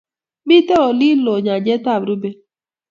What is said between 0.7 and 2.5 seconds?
olin loo nyanjeta Roben